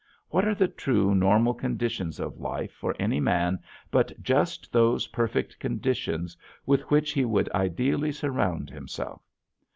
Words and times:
What 0.29 0.47
are 0.47 0.55
the 0.55 0.67
true, 0.67 1.13
normal 1.13 1.53
conditions 1.53 2.19
of 2.19 2.39
life 2.39 2.71
for 2.73 2.95
any 2.97 3.19
man 3.19 3.59
but 3.91 4.19
just 4.23 4.71
those 4.73 5.05
perfect 5.05 5.59
conditions 5.59 6.35
with 6.65 6.81
which 6.89 7.11
he 7.11 7.23
would 7.23 7.51
ideally 7.51 8.11
surround 8.11 8.71
himself. 8.71 9.21